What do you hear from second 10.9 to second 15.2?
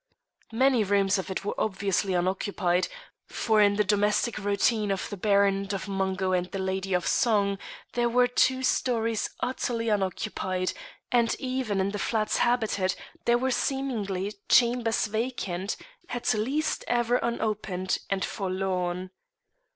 and even in the flats habited there were seemingly chambers